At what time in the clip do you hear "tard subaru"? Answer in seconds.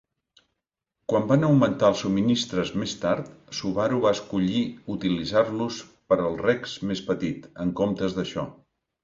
3.03-4.01